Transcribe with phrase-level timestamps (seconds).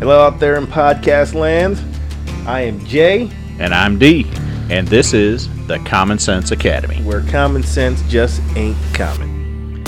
[0.00, 1.78] Hello out there in podcast land.
[2.48, 4.26] I am Jay, And I'm D,
[4.70, 7.02] and this is the Common Sense Academy.
[7.02, 9.84] where common sense just ain't common.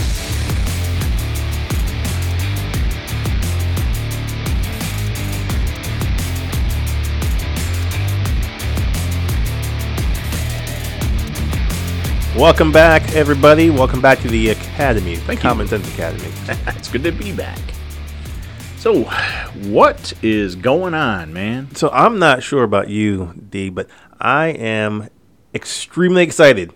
[12.37, 13.71] Welcome back, everybody.
[13.71, 15.43] Welcome back to the Academy, the Thank you.
[15.43, 16.31] Common Sense Academy.
[16.77, 17.59] it's good to be back.
[18.83, 19.05] So,
[19.71, 21.73] what is going on, man?
[21.77, 23.87] So I'm not sure about you, D, but
[24.21, 25.09] I am
[25.55, 26.73] extremely excited.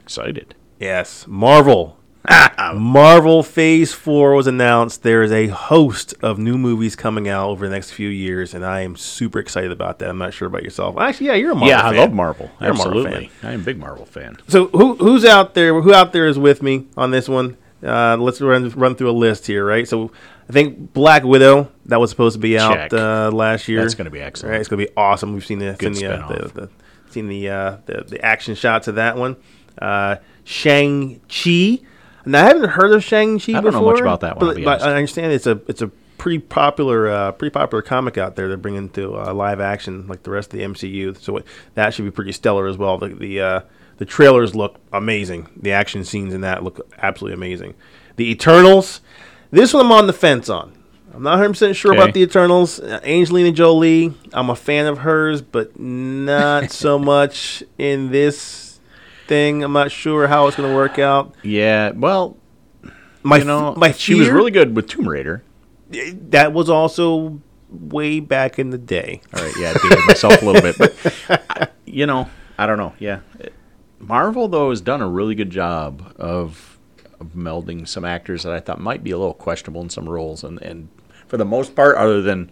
[0.00, 0.54] Excited.
[0.80, 1.98] Yes, Marvel.
[2.74, 5.02] Marvel Phase 4 was announced.
[5.02, 8.64] There is a host of new movies coming out over the next few years, and
[8.64, 10.08] I am super excited about that.
[10.08, 10.96] I'm not sure about yourself.
[10.96, 11.94] Actually, yeah, you're a Marvel yeah, fan.
[11.94, 12.50] I love Marvel.
[12.62, 13.30] You're a Marvel Absolutely.
[13.42, 14.38] I'm a big Marvel fan.
[14.48, 15.78] So who who's out there?
[15.82, 17.58] Who out there is with me on this one?
[17.82, 19.86] Uh, let's run run through a list here, right?
[19.86, 20.12] So
[20.48, 22.92] I think Black Widow that was supposed to be out Check.
[22.92, 23.80] uh, last year.
[23.80, 24.52] That's gonna be excellent.
[24.52, 25.32] Right, it's gonna be awesome.
[25.32, 26.70] We've seen the Good seen the, uh, the, the
[27.10, 29.36] seen the, uh, the the action shots of that one.
[29.78, 31.80] Uh, Shang Chi.
[32.24, 33.52] Now I haven't heard of Shang Chi.
[33.52, 34.82] I don't know before, much about that one, but, but.
[34.82, 38.48] I understand it's a it's a pretty popular uh, pretty popular comic out there.
[38.48, 41.16] They're bringing to uh, live action like the rest of the MCU.
[41.18, 42.98] So it, that should be pretty stellar as well.
[42.98, 43.60] The the uh,
[43.98, 45.48] the trailers look amazing.
[45.56, 47.74] The action scenes in that look absolutely amazing.
[48.16, 49.00] The Eternals.
[49.52, 50.72] This one I'm on the fence on.
[51.14, 52.80] I'm not 100 percent sure about the Eternals.
[52.80, 54.14] Angelina Jolie.
[54.32, 58.80] I'm a fan of hers, but not so much in this
[59.28, 59.62] thing.
[59.62, 61.34] I'm not sure how it's going to work out.
[61.42, 62.36] Yeah, well,
[63.22, 65.42] My you know, my she was really good with Tomb Raider.
[66.30, 69.20] that was also way back in the day.
[69.34, 72.78] All right, yeah, I dated myself a little bit, but I- you know, I don't
[72.78, 72.94] know.
[72.98, 73.20] Yeah,
[73.98, 76.71] Marvel though has done a really good job of,
[77.22, 80.44] of melding some actors that I thought might be a little questionable in some roles,
[80.44, 80.88] and and
[81.26, 82.50] for the most part, other than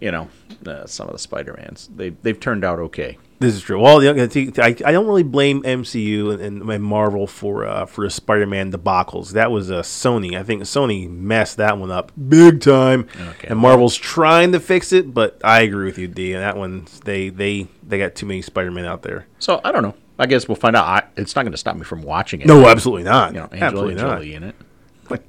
[0.00, 0.28] you know
[0.66, 3.18] uh, some of the Spider Mans, they they've turned out okay.
[3.40, 3.80] This is true.
[3.80, 9.30] Well, I, I don't really blame MCU and, and Marvel for uh, for Spider-Man debacles.
[9.34, 10.36] That was uh, Sony.
[10.36, 13.46] I think Sony messed that one up big time, Okay.
[13.46, 15.14] and Marvel's trying to fix it.
[15.14, 16.32] But I agree with you, D.
[16.32, 19.28] And that one, they they they got too many Spider-Man out there.
[19.38, 19.94] So I don't know.
[20.18, 20.84] I guess we'll find out.
[20.84, 22.46] I, it's not going to stop me from watching it.
[22.46, 23.32] No, absolutely not.
[23.34, 24.16] you know, absolutely Angelina.
[24.16, 24.54] Jolie in it.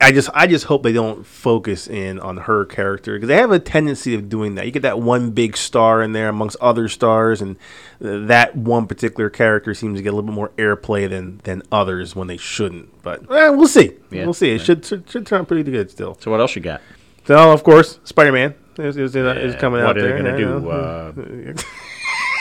[0.01, 3.51] I just I just hope they don't focus in on her character because they have
[3.51, 4.65] a tendency of doing that.
[4.65, 7.55] You get that one big star in there amongst other stars, and
[8.01, 12.13] that one particular character seems to get a little bit more airplay than than others
[12.13, 13.01] when they shouldn't.
[13.03, 13.93] But eh, we'll see.
[14.11, 14.49] Yeah, we'll see.
[14.49, 14.61] It right.
[14.65, 16.17] should, should should turn out pretty good still.
[16.19, 16.81] So what else you got?
[17.25, 20.31] So of course, Spider Man is, is, is coming what out are they going Yeah.
[20.31, 20.69] to do?
[20.69, 21.53] Uh,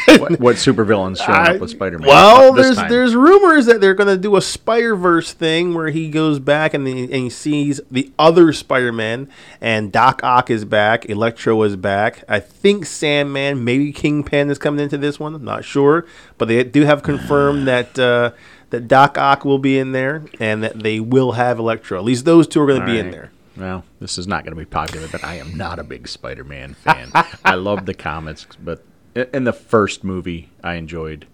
[0.20, 2.08] what, what supervillains showing I- up with Spider Man?
[2.08, 6.10] Well, there's there's rumors that they're going to do a Spider Verse thing where he
[6.10, 9.28] goes back and, he, and he sees the other Spider Man,
[9.60, 12.24] and Doc Ock is back, Electro is back.
[12.28, 15.34] I think Sandman, maybe Kingpin is coming into this one.
[15.34, 17.98] I'm not sure, but they do have confirmed that.
[17.98, 18.32] Uh,
[18.70, 21.96] that Doc Ock will be in there, and that they will have Electro.
[21.96, 23.30] At least those two are going to be in there.
[23.58, 26.44] Well, this is not going to be popular, but I am not a big Spider
[26.44, 27.10] Man fan.
[27.44, 28.84] I love the comics, but
[29.32, 31.26] in the first movie, I enjoyed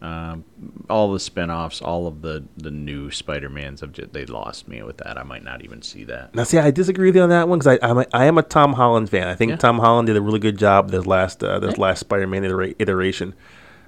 [0.00, 0.44] um,
[0.90, 3.80] all the spin offs, all of the, the new Spider Mans.
[3.82, 5.16] Have just, they lost me with that.
[5.16, 6.34] I might not even see that.
[6.34, 8.36] Now, see, I disagree with you on that one because I I'm a, I am
[8.38, 9.28] a Tom Holland fan.
[9.28, 9.56] I think Yeah.
[9.56, 13.34] Tom Holland did a really good job this last uh, this last Spider-Man itera- iteration.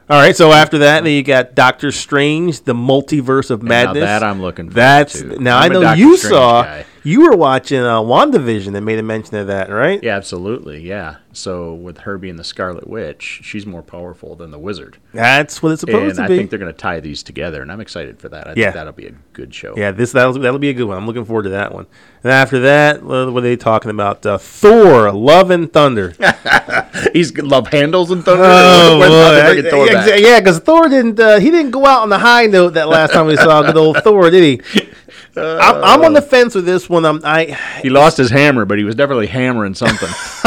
[0.08, 4.04] All right, so after that, then you got Doctor Strange, the Multiverse of now Madness.
[4.04, 6.84] that I'm looking forward That's now I'm I know you Strange saw guy.
[7.04, 10.02] You were watching uh, WandaVision that made a mention of that, right?
[10.02, 10.80] Yeah, absolutely.
[10.82, 11.16] Yeah.
[11.32, 14.98] So with her being the Scarlet Witch, she's more powerful than the Wizard.
[15.12, 16.34] That's what it's supposed and to I be.
[16.34, 18.46] I think they're going to tie these together, and I'm excited for that.
[18.46, 18.66] I Yeah.
[18.66, 19.74] think that'll be a good show.
[19.76, 20.96] yeah, this that'll that'll be a good one.
[20.96, 21.86] I'm looking forward to that one.
[22.22, 24.24] And after that, what are they talking about?
[24.24, 26.14] Uh, Thor: Love and Thunder.
[27.12, 28.44] He's love handles and thunder.
[28.46, 29.34] Oh, When- when boy.
[29.54, 31.18] they bring Thor yeah, yeah, because Thor didn't.
[31.18, 33.76] Uh, he didn't go out on the high note that last time we saw good
[33.76, 34.80] old Thor, did he?
[35.36, 37.04] I'm, I'm on the fence with this one.
[37.04, 40.08] I'm, I He lost his hammer, but he was definitely hammering something.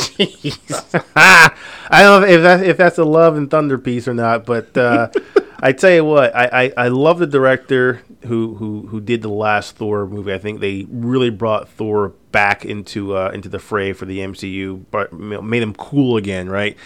[0.00, 4.46] Jeez, I don't know if that if that's a Love and Thunder piece or not,
[4.46, 5.08] but uh,
[5.60, 9.28] I tell you what, I, I, I love the director who, who who did the
[9.28, 10.32] last Thor movie.
[10.32, 14.84] I think they really brought Thor back into uh, into the fray for the MCU,
[14.90, 16.76] but made him cool again, right?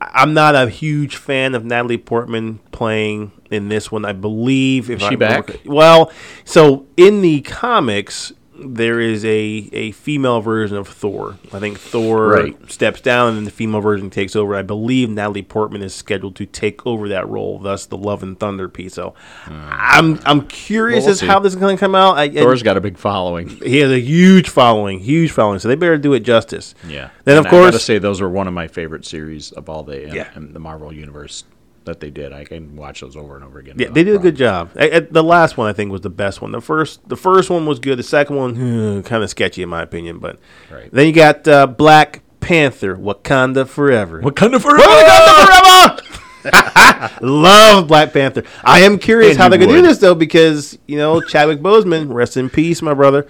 [0.00, 4.04] I'm not a huge fan of Natalie Portman playing in this one.
[4.04, 5.60] I believe if Is I she remember back?
[5.64, 6.12] Well,
[6.44, 11.38] so in the comics, there is a, a female version of Thor.
[11.52, 12.70] I think Thor Right.
[12.70, 14.54] steps down and then the female version takes over.
[14.56, 18.38] I believe Natalie Portman is scheduled to take over that role, thus the Love and
[18.38, 18.94] Thunder piece.
[18.94, 19.14] So
[19.44, 19.52] hmm.
[19.70, 20.98] I'm I'm curious.
[21.00, 21.26] Well, we'll as see.
[21.26, 22.16] how this is going to come out.
[22.18, 23.48] I, Thor's got a big following.
[23.48, 25.58] he has a huge following, huge following.
[25.58, 26.74] So they better do it justice.
[26.86, 27.10] Yeah.
[27.24, 29.82] Then And of I gotta say those are one of my favorite series of all
[29.82, 30.28] the Yeah.
[30.34, 31.44] in the Marvel universe
[31.88, 32.32] that they did.
[32.32, 33.74] I can watch those over and over again.
[33.78, 34.70] Yeah, they did a good job.
[34.78, 36.52] I- I- the last one I think was the best one.
[36.52, 37.98] The first, the first one was good.
[37.98, 40.18] The second one, kind of sketchy in my opinion.
[40.18, 40.38] But
[40.72, 40.88] Right.
[40.92, 44.20] then you got uh, Black Panther, Wakanda Forever.
[44.20, 46.02] What kind of Wakanda Forever!
[47.20, 48.44] Love Black Panther.
[48.64, 51.58] I am curious And how they're going to do this though, because you know Chadwick
[51.60, 53.26] Boseman, rest in peace, my brother,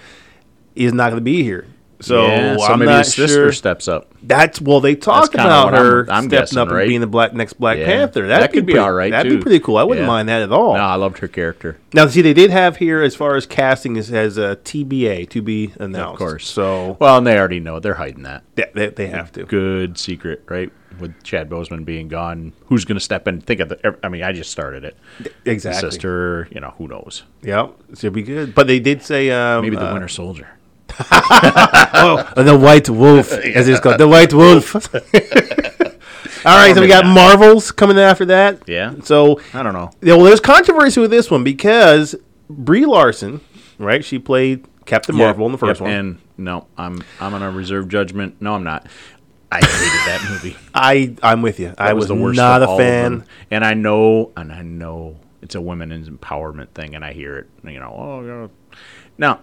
[0.76, 1.66] is not going to be here.
[2.00, 3.52] So, yeah, so I'm maybe not his sister sure.
[3.52, 4.12] steps up.
[4.22, 7.06] That's well, they talked about what I'm- her I'm stepping guessing, up and being the
[7.08, 7.86] black next Black Yeah.
[7.86, 8.26] Panther.
[8.28, 9.38] That'd That could be pretty- all right, That'd too.
[9.38, 9.76] be pretty cool.
[9.78, 10.08] I wouldn't Yeah.
[10.08, 10.74] mind that at all.
[10.74, 11.76] No, I loved her character.
[11.94, 15.42] Now, see, they did have here as far as casting is as a TBA to
[15.42, 16.12] be announced.
[16.12, 16.46] Of course.
[16.46, 18.44] So Well, and they already know they're hiding that.
[18.54, 19.42] they, they, they have to.
[19.44, 20.70] Good secret, right?
[21.00, 23.40] With Chad Boseman being gone, who's going to step in?
[23.40, 23.96] Think of the.
[24.02, 24.96] I mean, I just started it.
[25.44, 25.90] Exactly.
[25.90, 27.22] Sister, you know, who knows?
[27.42, 27.72] Yep.
[27.94, 28.52] So it'll be good.
[28.54, 30.48] But they did say um, Maybe the uh, Winter Soldier.
[32.00, 34.74] Oh, oh, the White Wolf, as it's called, the White Wolf.
[36.46, 37.04] All right, so we got.
[37.04, 38.62] Marvels coming after that.
[38.68, 38.94] Yeah.
[39.02, 39.90] So I don't know.
[40.00, 42.14] yeah, well, there's controversy with this one because
[42.48, 43.40] Brie Larson,
[43.78, 44.04] right?
[44.04, 45.90] She played Captain Marvel in the first Yep, one.
[45.92, 48.40] And no, I'm I'm on a reserve judgment.
[48.40, 48.86] No, I'm not.
[49.50, 50.56] I hated that movie.
[50.74, 51.74] I I'm with you.
[51.78, 53.24] I That was, the worst not a fan.
[53.50, 57.48] And I know, and I know it's a women's empowerment thing, and I hear it.
[57.64, 58.78] You know, oh, yeah.
[59.16, 59.38] now I, I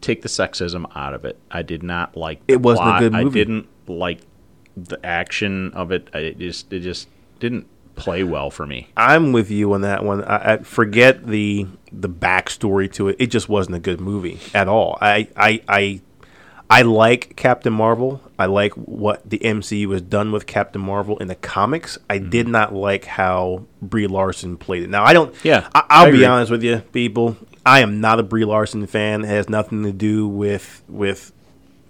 [0.00, 1.38] take the sexism out of it.
[1.50, 2.46] I did not like.
[2.46, 3.00] The It wasn't a plot.
[3.00, 3.38] good I movie.
[3.40, 4.20] didn't like
[4.76, 6.08] the action of it.
[6.14, 7.08] I it just it just
[7.40, 8.88] didn't play well for me.
[8.96, 10.22] I'm with you on that one.
[10.24, 13.16] I, I forget the the backstory to it.
[13.18, 14.98] It just wasn't a good movie at all.
[15.00, 16.00] I I I,
[16.68, 18.20] I like Captain Marvel.
[18.38, 21.96] I like what the MCU has done with Captain Marvel in the comics.
[22.10, 22.30] I Mm-hmm.
[22.30, 24.90] did not like how Brie Larson played it.
[24.90, 25.34] Now I don't.
[25.44, 27.36] Yeah, I, I'll I be honest with you, people.
[27.66, 29.24] I am not a Brie Larson fan.
[29.24, 31.32] It has nothing to do with with.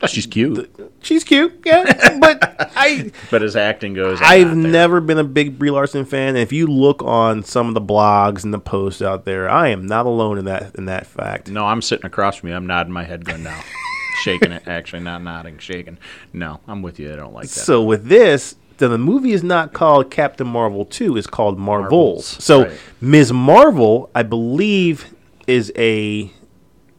[0.02, 0.70] Oh, she's cute,
[1.00, 2.38] She's cute, yeah, but
[2.76, 6.30] I but as acting goes, I'm I've never been a big Brie Larson fan.
[6.30, 9.68] And if you look on some of the blogs and the posts out there, I
[9.68, 11.48] am not alone in that in that fact.
[11.50, 12.54] No, I'm sitting across from you.
[12.56, 13.58] I'm nodding my head, going now,
[14.22, 14.66] shaking it.
[14.66, 15.96] Actually, not nodding, shaking.
[16.32, 17.10] No, I'm with you.
[17.12, 17.60] I don't like that.
[17.60, 21.90] So with this, then the movie is not called Captain Marvel two; it's called Marvels.
[21.90, 22.78] Marvels, So right.
[23.00, 23.32] Ms.
[23.32, 25.14] Marvel, I believe,
[25.46, 26.30] is a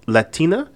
[0.08, 0.70] Latina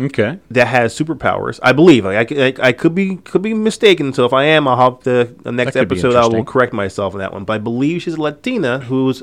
[0.00, 0.38] okay.
[0.50, 1.58] that has superpowers.
[1.62, 2.04] I believe.
[2.04, 4.12] Like, I, I, I could be could be mistaken.
[4.12, 6.14] So if I am, I'll have to the next That could be episode.
[6.14, 7.44] I will correct myself on that one.
[7.44, 9.22] But I believe she's a Latina who's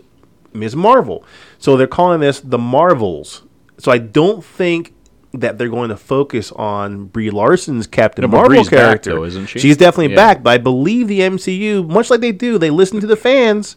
[0.54, 0.76] Ms.
[0.76, 1.24] Marvel.
[1.58, 3.44] So they're calling this the Marvels.
[3.78, 4.94] So I don't think
[5.34, 9.16] that they're going to focus on Brie Larson's Captain No, Marvel Brie's back, character.
[9.16, 9.60] though, isn't she?
[9.60, 10.34] She's definitely Yeah.
[10.34, 10.44] back.
[10.44, 13.76] But I believe the MCU, much like they do, they listen to the fans.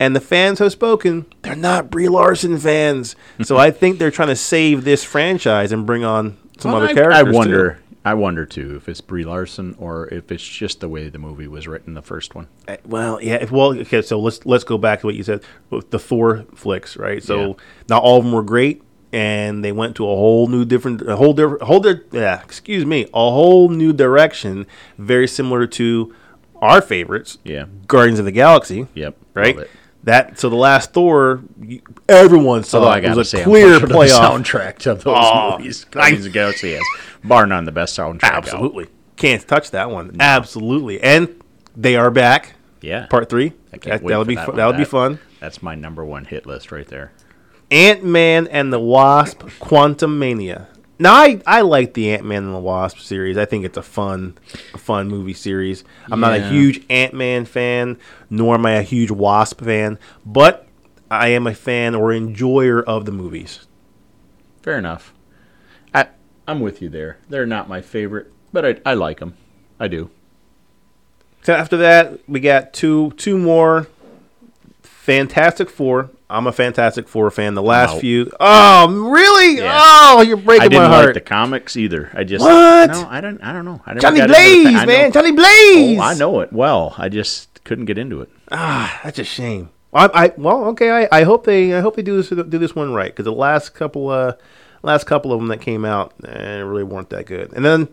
[0.00, 1.26] And the fans have spoken.
[1.42, 5.84] They're not Brie Larson fans, so I think they're trying to save this franchise and
[5.86, 7.18] bring on some Well, other I, characters.
[7.28, 7.36] I too.
[7.36, 7.78] wonder.
[8.02, 11.46] I wonder too if it's Brie Larson or if it's just the way the movie
[11.46, 12.46] was written, the first one.
[12.66, 13.44] Uh, Well, yeah.
[13.50, 14.00] Well, okay.
[14.00, 17.22] So let's let's go back to what you said with the Thor flicks, right?
[17.22, 17.52] So Yeah.
[17.90, 18.82] not all of them were great,
[19.12, 22.40] and they went to a whole new different, a whole different, whole di- yeah.
[22.42, 24.64] Excuse me, a whole new direction,
[24.96, 26.14] very similar to
[26.62, 27.66] our favorites, Yeah.
[27.86, 29.14] Guardians of the Galaxy, Yep.
[29.34, 29.58] right?
[30.02, 30.06] It.
[30.06, 31.42] That so the last Thor,
[32.08, 34.18] everyone saw Although I it was a clear I'm playoff.
[34.42, 35.84] soundtrack to those Oh, movies.
[35.84, 36.82] Guardians of Galaxy has
[37.22, 38.24] bar none the best soundtrack.
[38.24, 38.34] out.
[38.44, 38.86] Absolutely,
[39.16, 40.16] can't touch that one.
[40.18, 41.28] Absolutely, and
[41.76, 42.54] they are back.
[42.80, 43.06] Yeah.
[43.06, 43.52] Part three.
[43.82, 45.18] That, will be that fu- that'll be fun.
[45.38, 47.12] That's my number one hit list right there.
[47.70, 50.66] Ant Man and the Wasp: Quantumania.
[51.00, 53.38] Now, I, I like the Ant Man and the Wasp series.
[53.38, 54.36] I think it's a fun,
[54.74, 55.82] a fun movie series.
[56.12, 60.68] I'm not a huge Ant Man fan, nor am I a huge Wasp fan, but
[61.10, 63.66] I am a fan or enjoyer of the movies.
[64.60, 65.14] Fair enough.
[65.94, 66.08] I
[66.46, 67.16] I'm with you there.
[67.30, 69.38] They're not my favorite, but I I like them.
[69.78, 70.10] I do.
[71.40, 73.88] So after that, we got two two more.
[75.10, 76.10] Fantastic Four.
[76.28, 77.54] I'm a Fantastic Four fan.
[77.54, 78.00] The last out.
[78.00, 78.30] few.
[78.38, 79.56] Oh, really?
[79.56, 79.76] Yeah.
[79.82, 81.04] Oh, you're breaking I didn't my heart.
[81.06, 82.10] like the comics either.
[82.14, 82.90] I just What?
[82.90, 83.42] No, I don't.
[83.42, 83.82] I don't know.
[83.84, 84.66] I never Johnny got into the Blaze.
[84.76, 85.12] I know- man.
[85.12, 85.98] Johnny Blaze.
[85.98, 86.94] Oh, I know it well.
[86.96, 88.30] I just couldn't get into it.
[88.52, 89.70] Ah, that's a shame.
[89.92, 90.90] I, I well, okay.
[90.90, 93.32] I, I hope they I hope they do this do this one right because the
[93.32, 94.34] last couple uh
[94.84, 97.52] last couple of them that came out eh, really weren't that good.
[97.52, 97.88] And then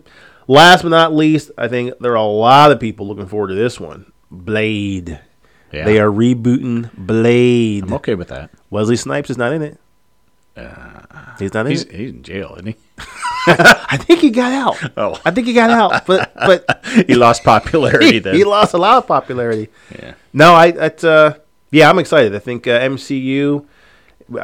[0.46, 3.54] last but not least, I think there are a lot of people looking forward to
[3.54, 4.12] this one.
[4.30, 5.20] Blade.
[5.72, 5.84] Yeah.
[5.84, 7.84] They are rebooting Blade.
[7.84, 8.50] I'm okay with that.
[8.70, 9.78] Wesley Snipes is not in it.
[11.38, 11.92] He's not in He's it.
[11.92, 12.76] he's in jail, isn't he?
[13.46, 14.92] I think he got out.
[14.96, 15.20] Oh.
[15.24, 18.34] I think he got out, but but he lost popularity he, then.
[18.34, 19.68] he lost a lot of popularity.
[19.96, 20.14] yeah.
[20.32, 21.38] No, I that's uh
[21.70, 22.34] yeah, I'm excited.
[22.34, 23.64] I think uh, MCU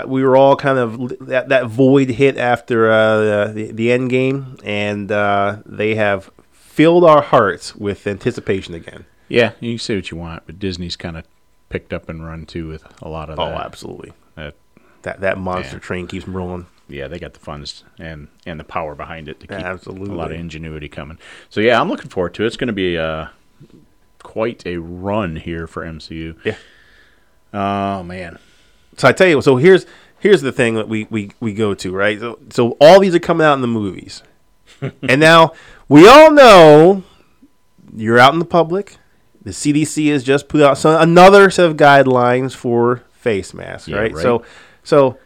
[0.07, 4.57] we were all kind of that that void hit after uh, the the end game
[4.65, 9.05] and uh, they have filled our hearts with anticipation again.
[9.29, 11.25] Yeah, you can say what you want, but Disney's kind of
[11.71, 13.65] picked up and run too with a lot of Oh, that.
[13.67, 14.13] absolutely.
[14.37, 14.55] that.
[15.03, 15.81] That that monster Yeah.
[15.81, 16.67] train keeps rolling.
[16.89, 20.15] Yeah, they got the funds and and the power behind it to keep Absolutely.
[20.15, 21.19] a lot of ingenuity coming.
[21.51, 22.47] So yeah, I'm looking forward to it.
[22.47, 23.27] It's going to be uh,
[24.23, 26.37] quite a run here for MCU.
[26.45, 26.57] Yeah.
[27.53, 28.39] Oh man.
[28.97, 29.87] So I tell you, so here's
[30.21, 32.19] here's the thing that we we, we go to right.
[32.19, 34.23] So so all these are coming out in the movies,
[34.81, 35.53] and now
[35.89, 37.03] we all know
[37.95, 38.97] you're out in the public.
[39.45, 43.99] The CDC has just put out some, another set of guidelines for face masks, Yeah,
[43.99, 44.13] right?
[44.13, 44.23] right.
[44.23, 44.43] So
[44.83, 45.19] so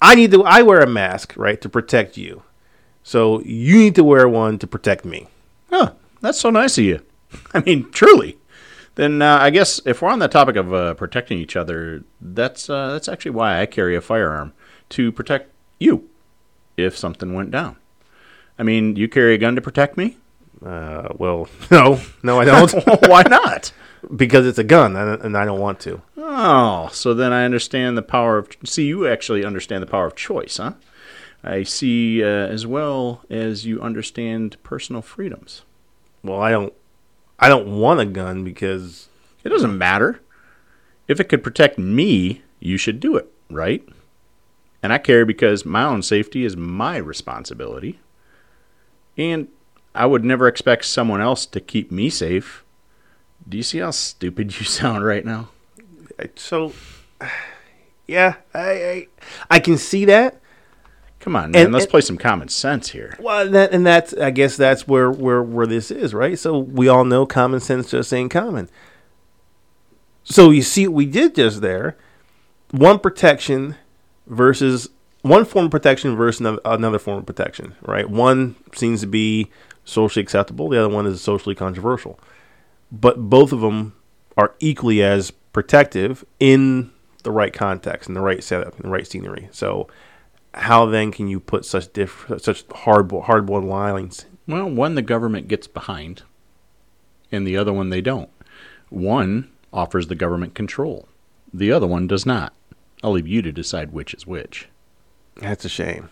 [0.00, 2.42] I need to I wear a mask right to protect you.
[3.02, 5.28] So you need to wear one to protect me.
[5.70, 7.00] Huh, that's so nice of you.
[7.54, 8.38] I mean, truly.
[8.94, 12.70] Then uh, I guess if we're on the topic of uh, protecting each other, that's
[12.70, 14.52] uh, that's actually why I carry a firearm
[14.90, 16.08] to protect you
[16.76, 17.76] if something went down.
[18.58, 20.16] I mean, you carry a gun to protect me?
[20.64, 22.72] Uh, well, no, no, I don't,
[23.08, 23.72] why not?
[24.14, 26.02] because it's a gun, and I don't want to.
[26.16, 28.48] Oh, so then I understand the power of.
[28.64, 30.72] See, you actually understand the power of choice, huh?
[31.42, 35.62] I see, uh, as well as you understand personal freedoms.
[36.22, 36.72] Well, I don't,
[37.38, 39.08] I don't want a gun because
[39.42, 40.20] It doesn't matter.
[41.06, 43.86] If it could protect me, you should do it, right?
[44.82, 48.00] And I care because my own safety is my responsibility.
[49.18, 49.48] And
[49.94, 52.64] I would never expect someone else to keep me safe.
[53.48, 55.48] Do you see how stupid you sound right now?
[56.36, 56.72] so.
[58.06, 59.06] Yeah, I, I,
[59.50, 60.38] I can see that.
[61.20, 61.64] Come on, man.
[61.64, 63.16] And- let's and- play some common sense here.
[63.18, 66.38] Well, that and that's I guess that's where where where this is, right?
[66.38, 68.68] So we all know common sense just ain't common.
[70.22, 71.96] So you see what we did just there.
[72.72, 73.76] One protection
[74.26, 74.90] versus
[75.22, 78.08] one form of protection versus another, another form of protection, right?
[78.10, 79.50] One seems to be
[79.84, 82.18] socially acceptable, the other one is socially controversial.
[82.90, 83.94] But both of them
[84.36, 86.90] are equally as protective in
[87.22, 89.48] the right context, in the right setup, in the right scenery.
[89.50, 89.88] So
[90.54, 94.26] how then can you put such diff- such hard hardboiled lines?
[94.46, 96.22] Well, one the government gets behind,
[97.32, 98.30] and the other one they don't.
[98.90, 101.08] One offers the government control,
[101.52, 102.52] the other one does not.
[103.02, 104.68] I'll leave you to decide which is which.
[105.36, 106.10] That's a shame.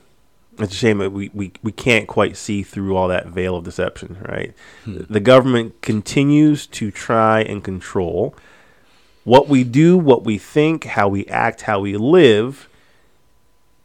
[0.59, 3.64] It's a shame that we, we, we can't quite see through all that veil of
[3.64, 4.54] deception, right?
[4.85, 5.02] Hmm.
[5.09, 8.35] The government continues to try and control
[9.25, 12.68] what we do, what we think, how we act, how we live,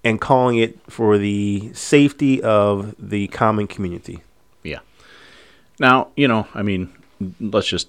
[0.03, 4.21] and calling it for the safety of the common community.
[4.63, 4.79] Yeah.
[5.79, 6.91] Now, you know, I mean,
[7.39, 7.87] let's just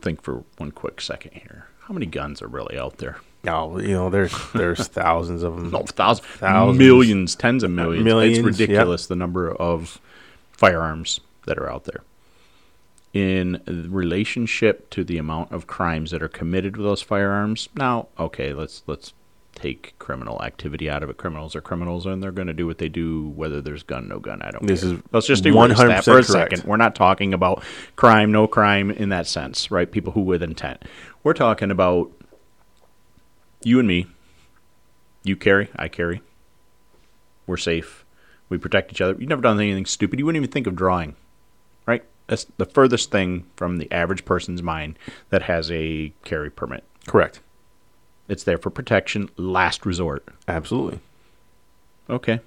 [0.00, 1.66] think for one quick second here.
[1.80, 3.20] How many guns are really out there?
[3.46, 5.70] Oh, you know, there's there's thousands of them.
[5.70, 6.78] No, thousands, Thousands.
[6.78, 8.04] millions, tens of millions.
[8.04, 8.68] Millions, it's yep.
[8.68, 10.00] ridiculous the number of
[10.52, 12.02] firearms that are out there.
[13.12, 18.52] In relationship to the amount of crimes that are committed with those firearms, now, okay,
[18.52, 19.12] let's let's
[19.56, 21.16] take criminal activity out of it.
[21.16, 24.18] Criminals are criminals, and they're going to do what they do, whether there's gun, no
[24.20, 24.42] gun.
[24.42, 24.66] I don't.
[24.66, 24.94] This care.
[24.94, 26.64] is let's just erase that 100% for a second.
[26.64, 27.64] We're not talking about
[27.96, 29.90] crime, no crime in that sense, right?
[29.90, 30.84] People who with intent.
[31.24, 32.12] We're talking about
[33.62, 34.06] you and me.
[35.22, 36.22] You carry, I carry.
[37.46, 38.04] We're safe.
[38.48, 39.16] We protect each other.
[39.18, 40.18] You've never done anything stupid.
[40.18, 41.16] You wouldn't even think of drawing,
[41.86, 42.04] right?
[42.28, 44.98] That's the furthest thing from the average person's mind
[45.30, 46.84] that has a carry permit.
[47.06, 47.40] Correct.
[48.28, 50.24] It's there for protection, last resort.
[50.48, 51.00] Absolutely.
[52.10, 52.40] Okay.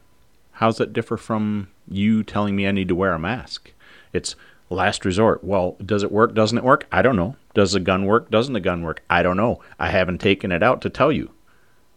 [0.54, 3.72] How's that differ from you telling me I need to wear a mask?
[4.12, 4.36] It's
[4.70, 5.44] last resort.
[5.44, 6.34] Well, does it work?
[6.34, 6.88] Doesn't it work?
[6.92, 7.36] I don't know.
[7.54, 8.30] Does the gun work?
[8.30, 9.04] Doesn't the gun work?
[9.10, 9.62] I don't know.
[9.80, 11.32] I haven't taken it out to tell you.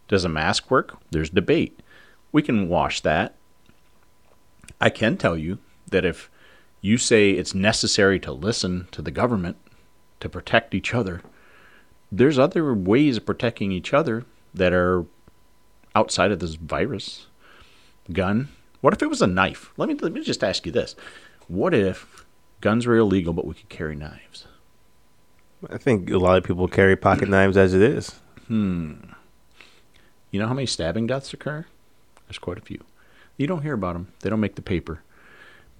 [0.08, 0.98] Does a mask work?
[1.10, 1.80] There's debate.
[2.32, 3.34] We can wash that.
[4.80, 5.58] I can tell you
[5.90, 6.30] that if
[6.80, 9.56] you say it's necessary to listen to the government
[10.20, 11.22] to protect each other,
[12.10, 15.04] there's other ways of protecting each other that are
[15.94, 17.26] outside of this virus
[18.12, 18.48] gun.
[18.80, 19.72] What if it was a knife?
[19.76, 20.96] Let me let me just ask you this:
[21.48, 22.26] What if
[22.62, 24.46] guns were illegal, but we could carry knives?
[25.70, 28.14] I think a lot of people carry pocket knives as it is.
[28.48, 31.66] You know how many stabbing deaths occur?
[32.26, 32.82] There's quite a few.
[33.36, 34.08] You don't hear about them.
[34.20, 35.02] They don't make the paper.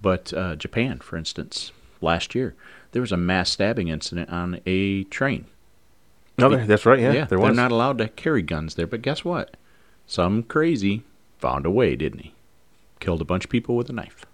[0.01, 1.71] But uh, Japan, for instance,
[2.01, 2.55] last year
[2.91, 5.45] there was a mass stabbing incident on a train.
[6.37, 6.99] No, there- that's right.
[6.99, 8.87] Yeah, there they're not allowed to carry guns there.
[8.87, 9.55] But guess what?
[10.07, 11.03] Some crazy
[11.39, 12.33] found a way, didn't he?
[12.99, 14.25] killed a bunch of people with a knife.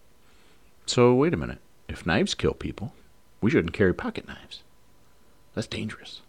[0.86, 1.58] So wait a minute.
[1.90, 2.94] If knives kill people,
[3.42, 4.64] we shouldn't carry pocket knives.
[5.56, 6.22] That's dangerous.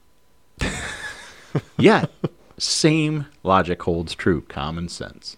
[1.78, 2.10] Yet,
[2.58, 5.36] same logic holds true, common sense.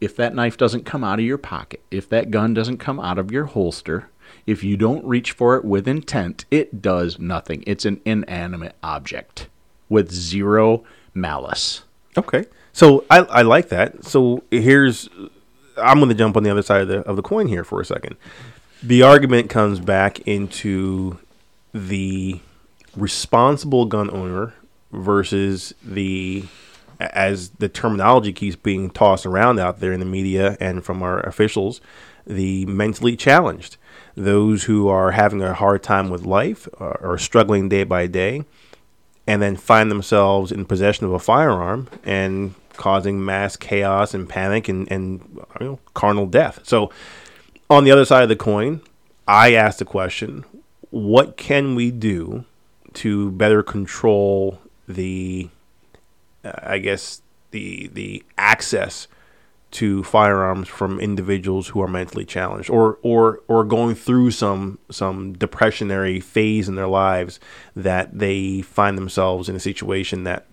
[0.00, 3.18] If that knife doesn't come out of your pocket, if that gun doesn't come out
[3.18, 4.08] of your holster,
[4.46, 7.64] if you don't reach for it with intent, it does nothing.
[7.66, 9.48] It's an inanimate object
[9.88, 11.82] with zero malice.
[12.16, 12.44] Okay.
[12.72, 14.04] So I, I like that.
[14.04, 15.08] So here's
[15.78, 17.80] I'm going to jump on the other side of the of the coin here for
[17.80, 18.16] a second.
[18.82, 21.18] The argument comes back into
[21.72, 22.40] the
[22.96, 24.54] responsible gun owner
[24.92, 26.44] versus the
[26.98, 31.20] as the terminology keeps being tossed around out there in the media and from our
[31.20, 31.80] officials,
[32.26, 33.76] the mentally challenged,
[34.14, 38.44] those who are having a hard time with life uh, or struggling day by day,
[39.26, 44.68] and then find themselves in possession of a firearm and causing mass chaos and panic
[44.68, 45.20] and, and
[45.60, 46.60] you know, carnal death.
[46.64, 46.90] So,
[47.68, 48.80] on the other side of the coin,
[49.26, 50.44] I asked the question
[50.90, 52.44] what can we do
[52.94, 55.50] to better control the,
[56.44, 57.20] uh, I guess,
[57.50, 59.08] the, the access
[59.72, 65.34] to firearms from individuals who are mentally challenged or or or going through some some
[65.34, 67.40] depressionary phase in their lives
[67.74, 70.46] that they find themselves in a situation that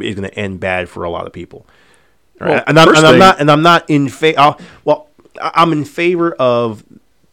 [0.00, 1.66] is going to end bad for a lot of people.
[2.40, 4.56] Well, and, I'm, and I'm not and I'm not in favor.
[4.84, 5.09] Well,
[5.42, 6.84] I'm in favor of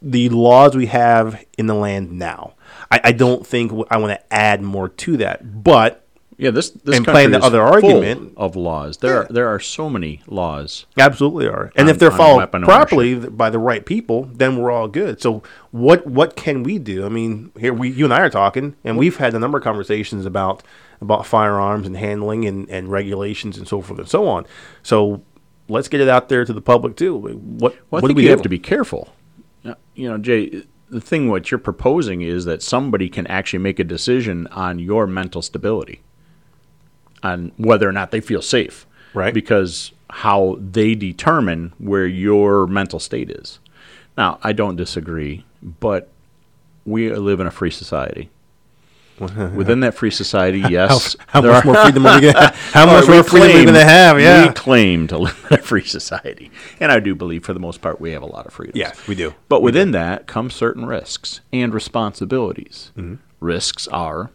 [0.01, 2.53] the laws we have in the land now.
[2.91, 6.03] I, I don't think I want to add more to that, but
[6.37, 8.97] Yeah, this this And playing the other argument- of laws.
[8.97, 10.85] There are there are so many laws.
[10.97, 11.71] Absolutely are.
[11.75, 15.19] And on- if they're followed properly by the right people, then we're all good.
[15.21, 17.05] So what what can we do?
[17.05, 19.63] I mean, here we you and I are talking and we've had a number of
[19.63, 20.61] conversations about
[21.01, 24.45] about firearms and handling and, and regulations and so forth and so on.
[24.83, 25.21] So
[25.67, 27.15] let's get it out there to the public too.
[27.17, 28.31] What Well, what do we you do?
[28.31, 29.13] have to be careful.
[29.95, 33.83] You know, Jay, the thing what you're proposing is that somebody can actually make a
[33.83, 36.01] decision on your mental stability,
[37.23, 39.33] on whether or not they feel safe, Right.
[39.33, 43.59] Because how they determine where your mental state is.
[44.17, 46.09] Now, I don't disagree, but
[46.85, 48.29] we live in a free society.
[49.55, 52.85] Within that free society, yes, how there much are- more freedom are we gonna how
[52.85, 54.19] much more freedom are we claim- gonna have?
[54.19, 54.47] Yeah.
[54.47, 57.81] we claim to live in a free society, and I do believe, for the most
[57.81, 58.73] part, we have a lot of freedom.
[58.75, 59.33] Yes, we do.
[59.49, 62.91] But within that come certain risks and responsibilities.
[62.97, 63.15] Mm-hmm.
[63.39, 64.29] Risks are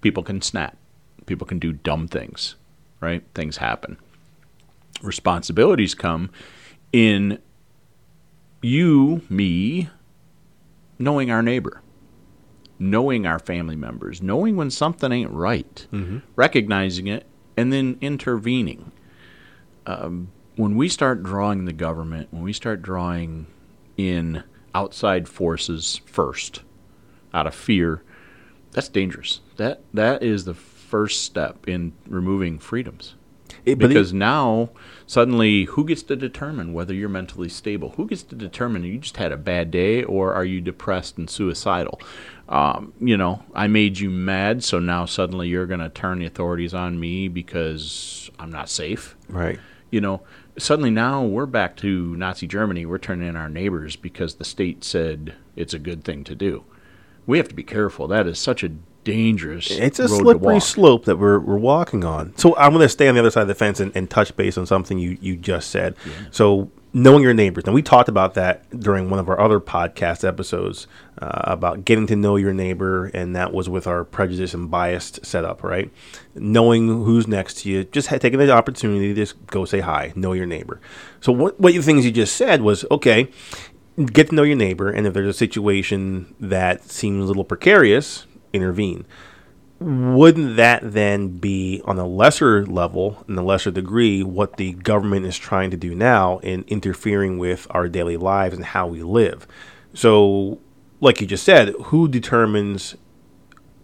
[0.00, 0.76] people can snap,
[1.26, 2.54] people can do dumb things,
[3.00, 3.22] right?
[3.34, 3.98] Things happen.
[5.02, 6.30] Responsibilities come
[6.92, 7.38] in
[8.62, 9.88] you, me,
[10.98, 11.80] knowing our neighbor,
[12.78, 15.86] knowing our family members, knowing when something ain't right,
[16.36, 18.92] recognizing it, and then intervening.
[19.86, 23.46] Um, when we start drawing the government, when we start drawing
[23.96, 24.42] in
[24.74, 26.62] outside forces first,
[27.32, 28.02] out of fear,
[28.72, 29.40] that's dangerous.
[29.56, 33.14] That that is the first step in removing freedoms.
[33.64, 34.70] It- but it- because now
[35.06, 39.16] suddenly who gets to determine whether you're mentally stable who gets to determine you just
[39.16, 42.00] had a bad day or are you depressed and suicidal
[42.48, 46.26] um, you know i made you mad so now suddenly you're going to turn the
[46.26, 49.58] authorities on me because i'm not safe right.
[49.90, 50.20] you know
[50.58, 54.82] suddenly now we're back to nazi germany we're turning in our neighbors because the state
[54.84, 56.64] said it's a good thing to do
[57.26, 58.70] we have to be careful that is such a
[59.04, 60.62] dangerous It's a road to slippery walk.
[60.62, 62.36] slope that we're, we're walking on.
[62.36, 64.36] So I'm going to stay on the other side of the fence and, and touch
[64.36, 65.94] base on something you, you just said.
[66.30, 67.66] So knowing your neighbors.
[67.66, 70.86] Now we talked about that during one of our other podcast episodes
[71.20, 75.24] uh, about getting to know your neighbor, and that was with our prejudice and biased
[75.24, 75.90] setup, right?
[76.34, 80.32] Knowing who's next to you, just taking the opportunity to just go say hi, know
[80.32, 80.80] your neighbor.
[81.20, 83.30] So what what the things you just said was okay.
[84.12, 88.26] Get to know your neighbor, and if there's a situation that seems a little precarious,
[88.52, 89.04] intervene
[89.80, 95.26] wouldn't that then be on a lesser level, in a lesser degree, what the government
[95.26, 99.46] is trying to do now in interfering with our daily lives and how we live?
[99.94, 100.58] So,
[101.00, 102.96] like you just said, who determines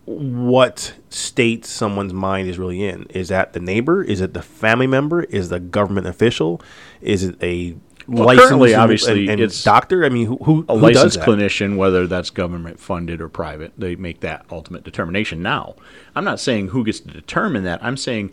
[0.06, 3.04] what state someone's mind is really in?
[3.10, 4.02] Is that the neighbor?
[4.02, 5.22] Is it the family member?
[5.22, 6.60] Is the government official?
[7.00, 7.76] Is it a
[8.06, 10.04] Well, currently, obviously, and, and it's doctor?
[10.04, 13.96] I mean, who, who, a who licensed clinician, whether that's government funded or private, they
[13.96, 15.42] make that ultimate determination.
[15.42, 15.76] Now,
[16.14, 17.82] I'm not saying who gets to determine that.
[17.82, 18.30] I'm saying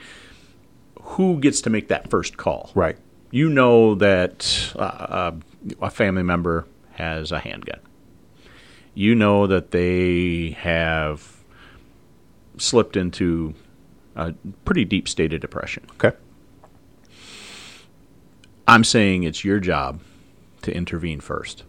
[1.01, 2.71] who gets to make that first call.
[2.75, 2.97] Right.
[3.31, 5.31] You know that uh, uh,
[5.81, 7.79] a family member has a handgun.
[8.93, 11.43] You know that they have
[12.57, 13.53] slipped into
[14.15, 14.33] a
[14.65, 15.85] pretty deep state of depression.
[15.93, 16.15] Okay.
[18.67, 20.01] I'm saying it's your job
[20.61, 21.63] to intervene first.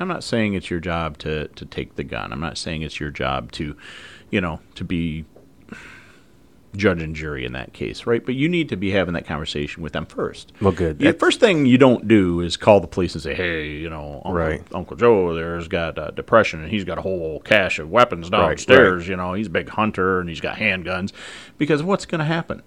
[0.00, 2.32] I'm not saying it's your job to, to take the gun.
[2.32, 3.76] I'm not saying it's your job to,
[4.30, 5.24] you know, to be
[6.74, 8.24] judge and jury in that case, right?
[8.24, 10.52] But you need to be having that conversation with them first.
[10.60, 10.98] Well, good.
[10.98, 14.22] The first thing you don't do is call the police and say, "Hey, you know,
[14.24, 14.62] Uncle, Right.
[14.72, 18.48] Uncle Joe there's got uh, depression and he's got a whole cache of weapons Right,
[18.48, 19.06] downstairs.
[19.06, 21.12] You know, he's a big hunter and he's got handguns."
[21.58, 22.62] Because what's going to happen?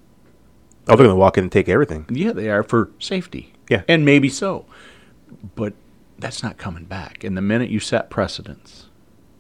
[0.88, 2.06] Oh, they're gonna walk in and take everything.
[2.10, 3.54] Yeah, they are for safety.
[3.70, 3.82] Yeah.
[3.88, 4.66] and maybe so,
[5.56, 5.74] but
[6.20, 7.24] that's not coming back.
[7.24, 8.86] And the minute you set precedents,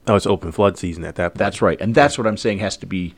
[0.07, 1.37] Oh, it's open flood season at that point.
[1.39, 3.13] that's right, and that's what I'm saying has to be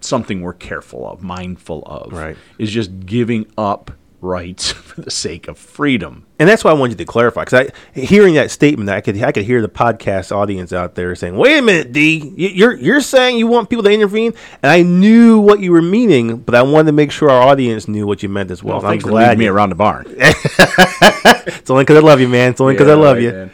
[0.00, 2.12] something we're careful of, mindful of.
[2.12, 2.36] Right.
[2.58, 3.90] is just giving up
[4.20, 6.24] rights for the sake of freedom.
[6.38, 9.22] and that's why I wanted you to clarify because I, hearing that statement, I could
[9.22, 12.74] I could hear the podcast audience out there saying, "Wait a minute, D, You- you're
[12.76, 16.54] you're saying you want people to intervene," and I knew what you were meaning, but
[16.54, 18.76] I wanted to make sure our audience knew what you meant as well.
[18.78, 20.06] Well, I'm thanks for leading glad me around the barn.
[20.18, 22.50] it's only because I love you, man.
[22.50, 23.32] It's only because I love right, you.
[23.32, 23.50] man.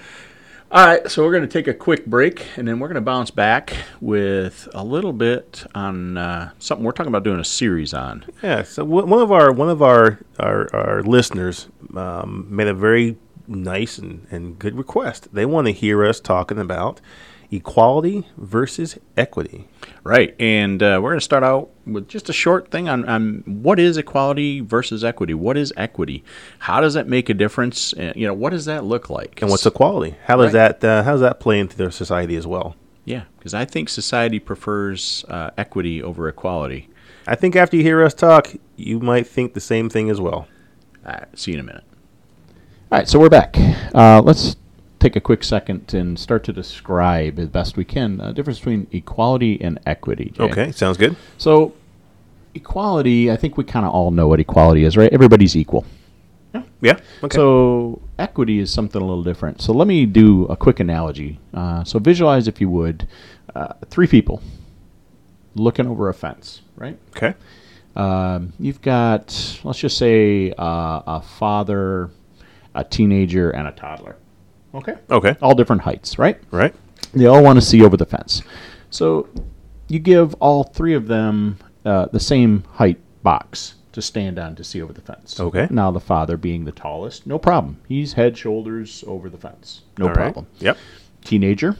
[0.72, 3.02] All right, so we're going to take a quick break, and then we're going to
[3.02, 7.92] bounce back with a little bit on uh, something we're talking about doing a series
[7.92, 8.24] on.
[8.42, 8.62] Yeah.
[8.62, 13.18] So w- one of our one of our our, our listeners um, made a very
[13.46, 15.34] nice and, and good request.
[15.34, 17.02] They want to hear us talking about
[17.52, 19.68] equality versus equity.
[20.02, 23.42] Right, and uh, we're going to start out with just a short thing on, on
[23.46, 25.34] what is equality versus equity.
[25.34, 26.24] What is equity?
[26.58, 27.92] How does that make a difference?
[27.94, 29.40] Uh, you know, what does that look like?
[29.42, 30.16] And what's equality?
[30.24, 30.80] How does Right.
[30.80, 32.74] that uh, how does that play into their society as well?
[33.04, 33.24] yeah?
[33.38, 36.88] Because I think society prefers uh, equity over equality.
[37.26, 40.48] I think after you hear us talk, you might think the same thing as well.
[41.04, 41.84] All right, see you in a minute.
[42.90, 43.56] All right, so we're back.
[43.94, 44.56] Uh, let's
[45.02, 48.86] take a quick second and start to describe as best we can the difference between
[48.92, 50.32] equality and equity.
[50.34, 50.44] Jay.
[50.44, 51.16] Okay, sounds good.
[51.38, 51.74] So,
[52.54, 55.12] equality, I think we kind of all know what equality is, right?
[55.12, 55.84] Everybody's equal.
[56.54, 56.62] Yeah.
[56.80, 57.00] yeah.
[57.24, 57.34] Okay.
[57.34, 59.60] So, equity is something a little different.
[59.60, 61.40] So, let me do a quick analogy.
[61.52, 63.08] Uh, so, visualize, if you would,
[63.54, 64.40] uh, three people
[65.56, 66.96] looking over a fence, right?
[67.16, 67.34] okay.
[67.94, 72.10] Um, you've got, let's just say, uh, a father,
[72.74, 74.16] a teenager, and a toddler.
[74.74, 74.94] Okay.
[75.10, 75.36] Okay.
[75.42, 76.38] All different heights, right?
[76.50, 76.74] Right.
[77.12, 78.42] They all want to see over the fence.
[78.90, 79.28] So
[79.88, 84.64] you give all three of them uh, the same height box to stand on to
[84.64, 85.38] see over the fence.
[85.38, 85.66] Okay.
[85.70, 87.80] Now the father being the tallest, no problem.
[87.86, 89.82] He's head shoulders over the fence.
[89.98, 90.32] No All right.
[90.32, 90.46] problem.
[90.60, 90.78] Yep.
[91.24, 91.76] Teenager,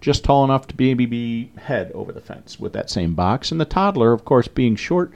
[0.00, 3.52] just tall enough to maybe be head over the fence with that same box.
[3.52, 5.12] And the toddler, of course, being short,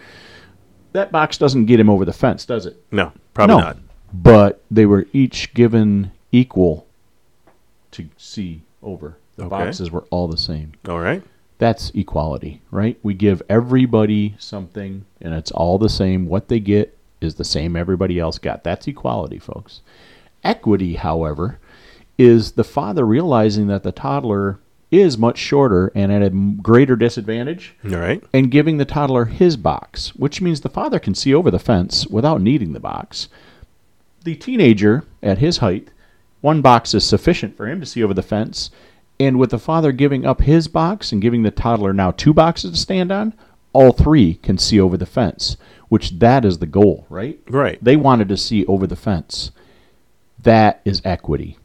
[0.92, 2.82] that box doesn't get him over the fence, does it?
[2.92, 3.62] No, probably no.
[3.62, 3.76] not.
[4.12, 6.86] But they were each given equal
[7.92, 9.16] to see over.
[9.36, 9.50] The Okay.
[9.50, 10.72] boxes were all the same.
[10.88, 11.22] All right.
[11.58, 12.98] That's equality, right?
[13.02, 16.26] We give everybody something and it's all the same.
[16.28, 18.62] What they get is the same everybody else got.
[18.62, 19.80] That's equality, folks.
[20.44, 21.58] Equity, however,
[22.16, 27.74] is the father realizing that the toddler is much shorter and at a greater disadvantage
[27.84, 28.22] All right.
[28.32, 32.06] and giving the toddler his box, which means the father can see over the fence
[32.06, 33.28] without needing the box.
[34.24, 35.88] The teenager, at his height,
[36.40, 38.70] one box is sufficient for him to see over the fence,
[39.20, 42.70] and with the father giving up his box and giving the toddler now two boxes
[42.72, 43.34] to stand on,
[43.72, 45.56] all three can see over the fence,
[45.88, 47.40] which that is the goal, right?
[47.48, 47.82] Right.
[47.82, 49.50] They wanted to see over the fence.
[50.40, 51.58] That is equity.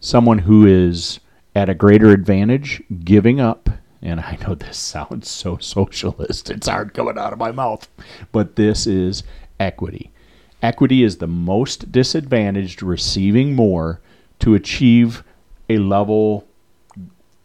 [0.00, 1.20] Someone who is
[1.54, 3.70] at a greater advantage giving up,
[4.02, 7.88] and I know this sounds so socialist, it's hard coming out of my mouth,
[8.32, 9.22] but this is
[9.58, 10.12] equity.
[10.62, 14.00] Equity is the most disadvantaged receiving more
[14.38, 15.22] to achieve
[15.68, 16.46] a level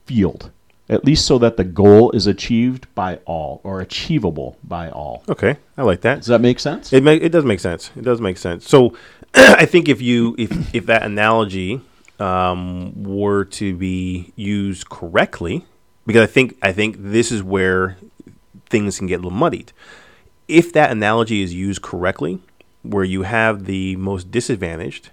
[0.06, 0.52] field,
[0.90, 5.24] at least so that the goal is achieved by all or achievable by all.
[5.30, 5.58] Okay.
[5.78, 6.20] I like that.
[6.20, 6.94] Does that make sense?
[6.94, 7.92] It make, it does make sense.
[7.96, 8.68] It does make sense.
[8.68, 8.96] So,
[9.34, 11.82] I think if you if if that analogy
[12.20, 15.66] um, were to be used correctly,
[16.06, 17.98] because I think I think this is where
[18.70, 19.72] things can get a little muddied.
[20.48, 22.42] If that analogy is used correctly,
[22.84, 25.10] where you have the most disadvantaged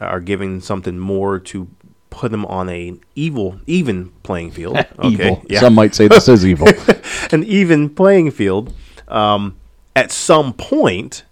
[0.00, 1.68] are given something more to
[2.10, 4.76] put them on an evil even playing field.
[4.98, 5.40] Okay.
[5.48, 6.68] Yeah Some might say this is evil.
[7.30, 8.72] an even playing field.
[9.08, 9.56] Um,
[9.94, 11.24] at some point,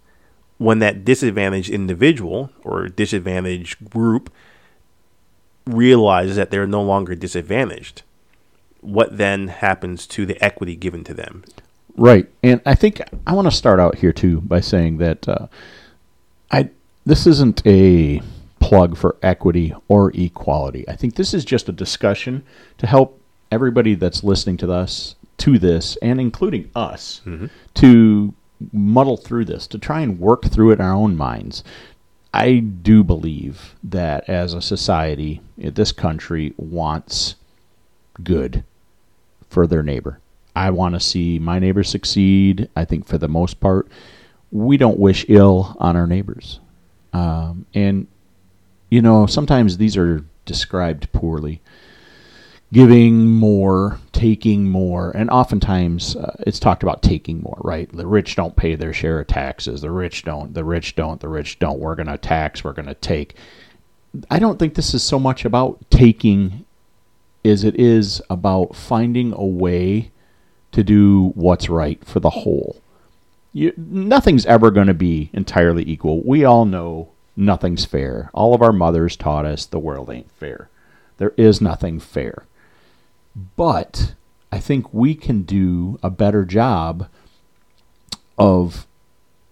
[0.59, 4.33] when that disadvantaged individual or disadvantaged group
[5.66, 8.03] realizes that they're no longer disadvantaged,
[8.81, 11.44] what then happens to the equity given to them?
[11.96, 15.46] Right, and I think I want to start out here too by saying that uh,
[16.50, 16.70] I
[17.07, 18.20] this isn't a
[18.59, 20.88] plug for equity or equality.
[20.88, 22.42] I think this is just a discussion
[22.78, 23.20] to help
[23.52, 27.20] everybody that's listening to us to this, and including us,
[27.74, 28.35] to
[28.72, 31.62] muddle through this, to try and work through it in our own minds.
[32.33, 37.37] I do believe that as a society, this country wants
[38.22, 38.64] good
[39.48, 40.20] for their neighbor.
[40.56, 42.68] I want to see my neighbors succeed.
[42.76, 43.88] I think for the most part,
[44.52, 46.60] we don't wish ill on our neighbors.
[47.12, 48.06] Um, and,
[48.90, 51.60] you know, sometimes these are described poorly.
[52.72, 57.88] Giving more, taking more, and oftentimes uh, it's talked about taking more, right?
[57.92, 59.80] The rich don't pay their share of taxes.
[59.80, 61.78] The rich don't, the rich don't, the rich don't.
[61.78, 63.36] We're going to tax, we're going to take.
[64.28, 66.64] I don't think this is so much about taking
[67.44, 70.10] as it is about finding a way
[70.74, 72.82] to do what's right for the whole.
[73.52, 76.20] You, nothing's ever going to be entirely equal.
[76.22, 78.28] We all know nothing's fair.
[78.34, 80.68] All of our mothers taught us the world ain't fair.
[81.18, 82.44] There is nothing fair.
[83.56, 84.14] But
[84.50, 87.08] I think we can do a better job
[88.37, 88.84] of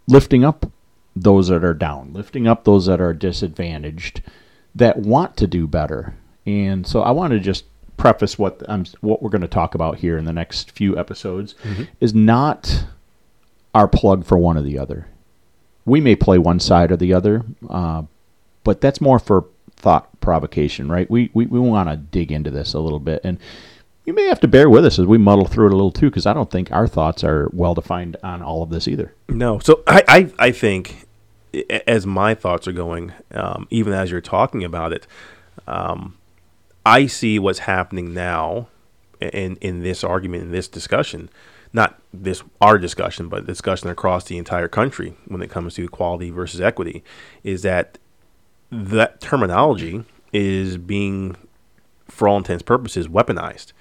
[0.08, 0.70] lifting up
[1.14, 4.22] those that are down, lifting up those that are disadvantaged,
[4.74, 6.14] that want to do better.
[6.44, 7.64] And so I want to just
[8.02, 11.54] preface what I'm what we're going to talk about here in the next few episodes
[12.00, 12.84] is not
[13.76, 15.06] our plug for one or the other.
[15.84, 18.02] We may play one side or the other, uh,
[18.64, 19.44] but that's more for
[19.76, 21.08] thought provocation, right?
[21.08, 23.38] We we, we want to dig into this a little bit, and
[24.04, 26.10] you may have to bear with us as we muddle through it a little too,
[26.10, 29.14] because I don't think our thoughts are well defined on all of this either.
[29.28, 29.60] No.
[29.60, 31.06] So I, I, I think,
[31.86, 35.06] as my thoughts are going, um, even as you're talking about it,
[35.68, 36.16] um,
[36.84, 38.68] I see what's happening now
[39.20, 41.28] in, in this argument, in this discussion,
[41.72, 46.30] not this our discussion, but discussion across the entire country when it comes to equality
[46.30, 47.02] versus equity,
[47.44, 47.98] is that
[48.70, 51.36] that terminology is being,
[52.08, 53.72] for all intents and purposes, weaponized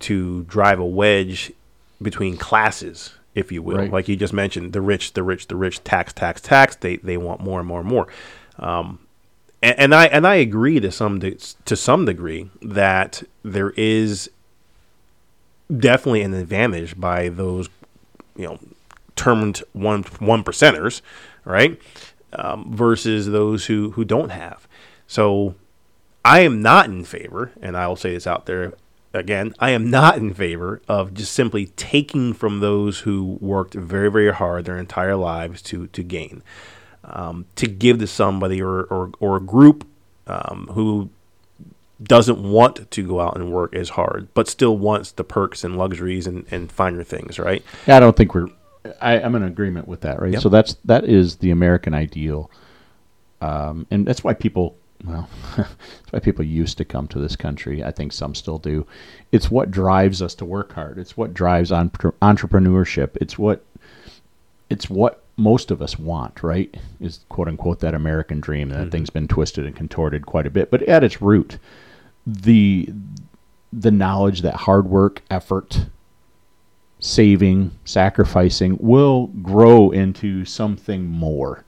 [0.00, 1.52] to drive a wedge
[2.00, 3.78] between classes, if you will.
[3.78, 3.92] Right.
[3.92, 6.76] Like you just mentioned, the rich, the rich, the rich, tax, tax, tax.
[6.76, 8.08] They they want more and more and more.
[8.58, 9.00] Um,
[9.62, 14.30] and, and I and I agree to some de- to some degree that there is
[15.74, 17.68] definitely an advantage by those,
[18.36, 18.58] you know,
[19.16, 21.00] termed one one percenters,
[21.44, 21.80] right,
[22.32, 24.66] um, versus those who who don't have.
[25.06, 25.54] So
[26.24, 28.74] I am not in favor, and I will say this out there
[29.14, 34.10] again, I am not in favor of just simply taking from those who worked very,
[34.10, 36.42] very hard their entire lives to to gain,
[37.08, 39.86] um, to give to somebody or or, or a group
[40.26, 41.10] um, who
[42.02, 45.76] doesn't want to go out and work as hard, but still wants the perks and
[45.76, 47.64] luxuries and, and finer things, right?
[47.86, 48.48] Yeah, I don't think we're.
[49.00, 50.32] I, I'm in agreement with that, right?
[50.32, 50.42] Yep.
[50.42, 52.50] So that's that is the American ideal,
[53.40, 54.76] um, and that's why people.
[55.04, 55.70] Well, that's
[56.10, 57.84] why people used to come to this country.
[57.84, 58.84] I think some still do.
[59.30, 60.98] It's what drives us to work hard.
[60.98, 63.16] It's what drives entre- entrepreneurship.
[63.20, 63.64] It's what
[64.70, 66.76] it's what most of us want, right?
[67.00, 68.68] Is quote unquote that American dream.
[68.68, 68.90] That mm-hmm.
[68.90, 71.58] thing's been twisted and contorted quite a bit, but at its root,
[72.26, 72.90] the
[73.72, 75.86] the knowledge that hard work, effort,
[76.98, 81.64] saving, sacrificing will grow into something more.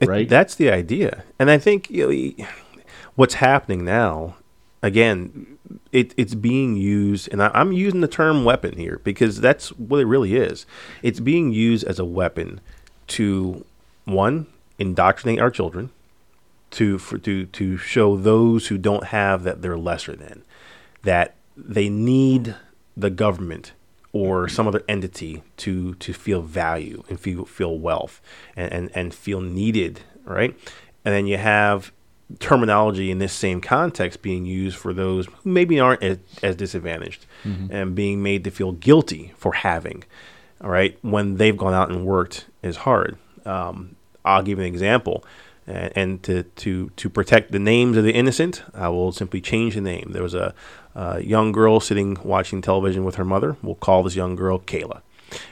[0.00, 0.28] It- Right.
[0.28, 2.46] that's the idea, and I think you know,
[3.14, 4.36] what's happening now.
[4.82, 5.56] Again,
[5.92, 10.00] it, it's being used, and I, I'm using the term weapon here because that's what
[10.00, 10.66] it really is.
[11.02, 12.60] It's being used as a weapon
[13.08, 13.64] to
[14.04, 14.46] one
[14.78, 15.90] indoctrinate our children,
[16.70, 20.42] to for, to to show those who don't have that they're lesser than,
[21.02, 22.56] that they need
[22.96, 23.72] the government
[24.12, 28.20] or some other entity to to feel value and feel feel wealth
[28.56, 30.56] and, and, and feel needed, right?
[31.04, 31.92] And then you have
[32.38, 37.26] terminology in this same context being used for those who maybe aren't as, as disadvantaged
[37.44, 37.66] mm-hmm.
[37.70, 40.04] and being made to feel guilty for having,
[40.64, 43.18] all right, when they've gone out and worked as hard.
[43.44, 45.22] Um, I'll give an example.
[45.66, 49.74] And, and to, to, to protect the names of the innocent, I will simply change
[49.74, 50.12] the name.
[50.12, 50.54] There was a,
[50.94, 53.58] a young girl sitting watching television with her mother.
[53.62, 55.02] We'll call this young girl Kayla.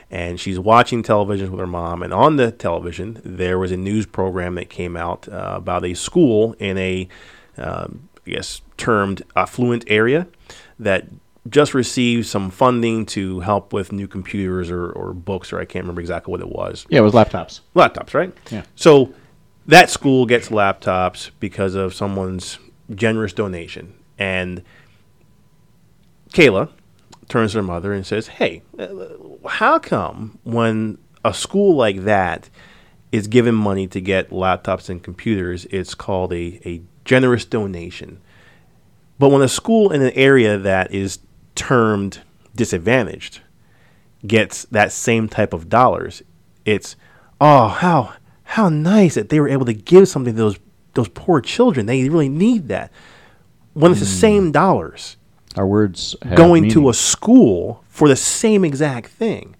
[0.09, 2.01] And she's watching television with her mom.
[2.01, 5.93] And on the television, there was a news program that came out uh, about a
[5.93, 7.07] school in a,
[7.57, 10.27] um, I guess, termed affluent area
[10.79, 11.05] that
[11.49, 15.83] just received some funding to help with new computers or, or books, or I can't
[15.83, 17.59] remember exactly what it was Yeah, it was laptops.
[17.75, 18.33] laptops, right?
[18.49, 18.63] Yeah.
[18.75, 19.13] So
[19.67, 22.59] that school gets laptops because of someone's
[22.95, 23.93] generous donation.
[24.17, 24.63] And
[26.33, 26.69] Kayla
[27.29, 28.87] turns to her mother and says, Hey, uh,
[29.47, 32.49] how come when a school like that
[33.11, 38.19] is given money to get laptops and computers, it's called a, a generous donation?
[39.19, 41.19] But when a school in an area that is
[41.55, 42.21] termed
[42.55, 43.41] disadvantaged
[44.25, 46.23] gets that same type of dollars,
[46.65, 46.95] it's
[47.41, 48.13] oh how
[48.43, 50.59] how nice that they were able to give something to those
[50.93, 51.85] those poor children.
[51.85, 52.91] They really need that.
[53.73, 54.11] When it's the hmm.
[54.11, 55.17] same dollars
[55.55, 59.55] Our words have going to a school for the same exact thing.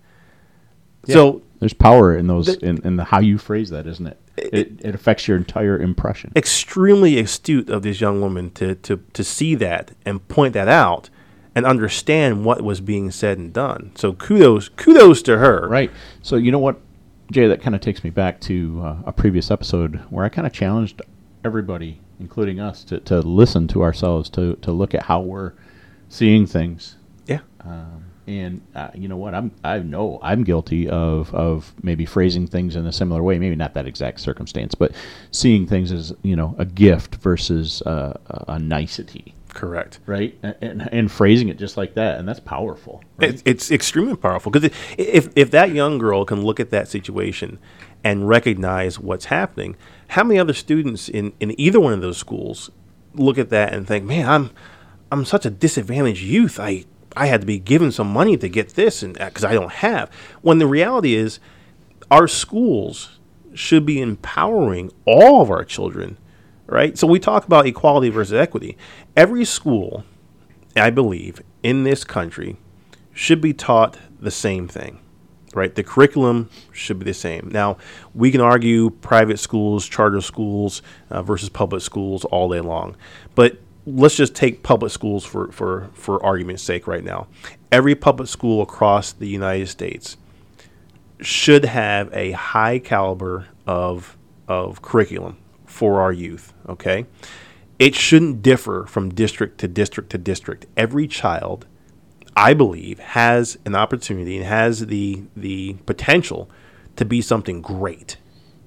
[1.08, 4.20] So There's power in those in, in the how you phrase that, isn't it?
[4.36, 6.32] It, it affects your entire impression.
[6.36, 11.12] extremely astute of this young woman to, to, to see that and point that out
[11.56, 13.92] and understand what was being said and done.
[13.96, 15.68] So kudos kudos to her.
[15.68, 15.92] Right.
[16.22, 16.80] So you know what,
[17.32, 17.48] Jay?
[17.48, 20.54] That kind of takes me back to uh, a previous episode where I kind of
[20.54, 21.02] challenged
[21.44, 25.54] everybody, including us, to, to listen to ourselves, to to look at how we're
[26.10, 26.96] seeing things.
[27.28, 27.39] Yeah.
[27.62, 29.36] Um, and uh, you know what?
[29.36, 33.38] I'm I know I'm guilty of of maybe phrasing things in a similar way.
[33.38, 34.94] Maybe not that exact circumstance, but
[35.32, 39.34] seeing things as you know a gift versus uh, a a nicety.
[39.54, 40.00] Correct.
[40.06, 43.04] Right, and, and, and phrasing it just like that, and that's powerful.
[43.18, 43.30] Right?
[43.30, 47.60] It's, it's extremely powerful because if if that young girl can look at that situation
[48.04, 49.76] and recognize what's happening,
[50.10, 52.72] how many other students in, in either one of those schools
[53.13, 54.50] look at that and think, "Man, I'm
[55.12, 56.60] I'm such a disadvantaged youth.
[56.60, 56.86] I
[57.16, 60.10] I had to be given some money to get this, and because I don't have."
[60.42, 61.39] When the reality is,
[62.10, 63.20] our schools
[63.54, 66.18] should be empowering all of our children,
[66.67, 66.97] right?
[66.97, 68.78] So we talk about equality versus equity.
[69.15, 70.04] Every school,
[70.76, 72.58] I believe, in this country
[73.13, 74.99] should be taught the same thing,
[75.54, 75.73] right?
[75.73, 77.49] The curriculum should be the same.
[77.52, 77.78] Now,
[78.13, 82.95] we can argue private schools, charter schools uh, versus public schools all day long,
[83.36, 87.28] but let's just take public schools for, for, for argument's sake right now.
[87.71, 90.17] Every public school across the United States
[91.19, 95.38] should have a high caliber of of curriculum
[95.74, 96.54] for our youth.
[96.70, 97.06] Okay,
[97.80, 100.68] it shouldn't differ from district to district to district.
[100.78, 101.66] Every child,
[102.36, 106.50] I believe, has an opportunity and has the the potential
[106.96, 108.18] to be something great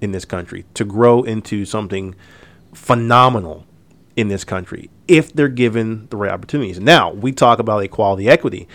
[0.01, 2.15] in this country, to grow into something
[2.75, 3.65] phenomenal
[4.17, 6.81] in this country if they're given the right opportunities.
[6.81, 8.67] Now, we talk about equality equity.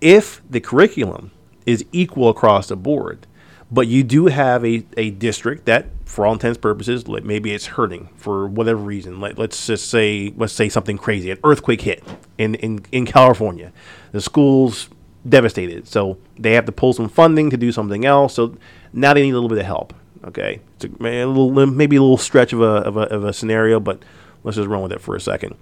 [0.00, 1.32] If the curriculum
[1.64, 3.26] is equal across the board,
[3.70, 7.66] but you do have a, a district that, for all intents and purposes, maybe it's
[7.66, 9.20] hurting for whatever reason.
[9.20, 11.30] Let, let's just say, let's say something crazy.
[11.30, 12.02] An earthquake hit
[12.38, 13.72] in, in, in California.
[14.12, 14.88] The school's
[15.28, 15.86] devastated.
[15.86, 18.34] So they have to pull some funding to do something else.
[18.34, 18.56] So
[18.92, 19.92] now they need a little bit of help.
[20.24, 20.60] Okay.
[20.76, 23.80] It's a, a little, maybe a little stretch of a, of a, of a scenario,
[23.80, 24.02] but
[24.44, 25.56] let's just run with it for a second.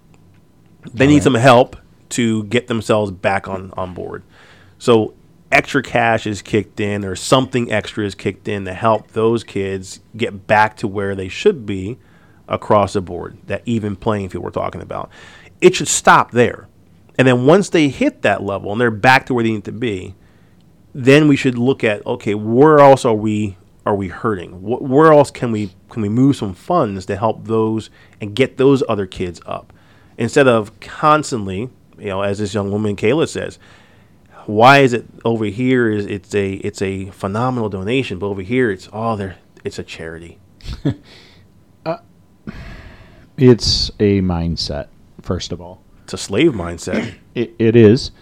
[0.95, 1.77] They need some help
[2.11, 4.23] to get themselves back on, on board.
[4.79, 5.14] So
[5.53, 10.01] extra cash is kicked in or something extra is kicked in to help those kids
[10.17, 11.99] get back to where they should be
[12.49, 15.11] across the board, that even playing field we're talking about.
[15.61, 16.69] It should stop there.
[17.19, 19.73] And then once they hit that level and they're back to where they need to
[19.73, 20.15] be,
[20.95, 24.53] then we should look at okay, where else are we are we hurting?
[24.53, 28.57] Wh- Where else can we can we move some funds to help those and get
[28.57, 29.73] those other kids up
[30.19, 33.59] instead of constantly, you know, as this young woman Kayla says,
[34.47, 38.71] why is it over here is it's a it's a phenomenal donation, but over here
[38.71, 40.39] it's oh there it's a charity.
[43.37, 44.89] It's a mindset,
[45.21, 45.83] first of all.
[46.05, 47.15] It's a slave mindset.
[47.37, 48.13] It, it is,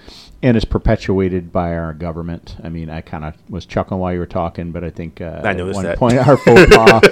[0.42, 2.56] and it's perpetuated by our government.
[2.64, 5.40] I mean, I kind of was chuckling while you were talking, but I think uh,
[5.44, 5.98] I at one that.
[5.98, 7.02] point our faux pas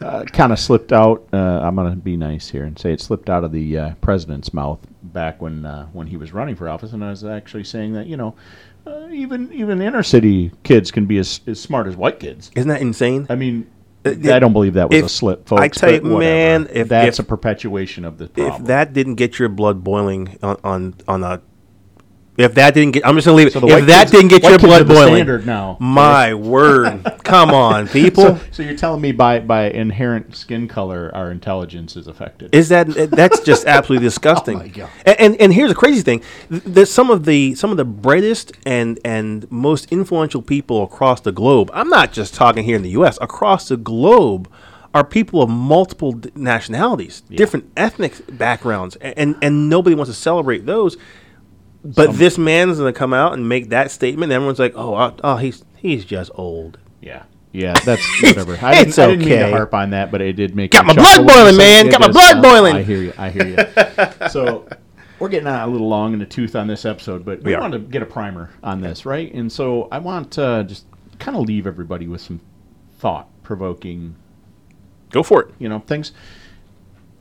[0.00, 1.28] uh, kind of slipped out.
[1.30, 3.94] Uh, I'm going to be nice here and say it slipped out of the uh,
[4.00, 4.78] president's mouth
[5.12, 8.06] back when uh, when he was running for office, and I was actually saying that
[8.06, 8.34] you know.
[8.84, 12.50] Uh, even even inner city kids can be as, as smart as white kids.
[12.56, 13.28] Isn't that insane?
[13.30, 13.70] I mean,
[14.04, 15.62] Uh, I don't believe that was if- a slip, folks.
[15.62, 18.60] I tell you, man, if- that's if- a perpetuation of the problem.
[18.62, 21.40] if that didn't get your blood boiling on on, on a
[22.36, 23.52] if that didn't get I'm just gonna leave it.
[23.52, 25.76] So if that kids- didn't get your blood boiling, now.
[25.80, 28.24] my word, come on, people.
[28.24, 32.54] so, so you're telling me by by inherent skin color, our intelligence is affected?
[32.54, 34.56] Is that eh, that's just absolutely disgusting?
[34.56, 34.90] Oh my God.
[35.04, 38.52] And, and and here's the crazy thing: that some of the some of the brightest
[38.64, 41.70] and and most influential people across the globe.
[41.74, 43.18] I'm not just talking here in the U.S.
[43.20, 44.50] Across the globe
[44.94, 50.64] are people of multiple d- nationalities, different ethnic backgrounds, and and nobody wants to celebrate
[50.66, 50.96] those.
[51.84, 54.30] But this man's going to come out and make that statement.
[54.30, 58.56] And everyone's like, "Oh, oh, he's he's just old." yeah, yeah, that's whatever.
[58.62, 60.86] I didn't, It's I didn't mean to harp on that, but it did make Got
[60.86, 61.88] my blood boiling, man.
[61.88, 62.76] Got my blood Uh, boiling.
[62.76, 63.12] I hear you.
[63.18, 64.28] I hear you.
[64.28, 64.68] so
[65.18, 67.72] we're getting a little long in the tooth on this episode, but we, We want
[67.72, 69.32] to get a primer on this, right?
[69.34, 70.84] And so I want to just
[71.18, 72.40] kind of leave everybody with some
[72.98, 74.14] thought provoking
[75.10, 75.54] Go for it.
[75.58, 76.12] you know things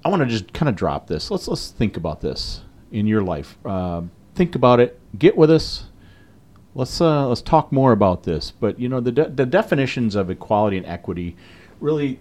[0.06, 3.22] i want to just kind of drop this let's let's think about this in your
[3.22, 4.02] life uh,
[4.36, 5.86] think about it get with us
[6.74, 10.30] let's uh, let's talk more about this but you know the de- the definitions of
[10.30, 11.36] equality and equity
[11.80, 12.20] really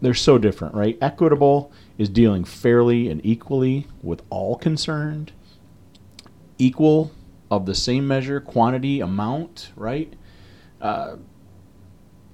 [0.00, 0.98] they're so different, right?
[1.00, 5.32] Equitable is dealing fairly and equally with all concerned,
[6.58, 7.12] equal
[7.50, 10.12] of the same measure, quantity, amount, right?
[10.80, 11.16] Uh,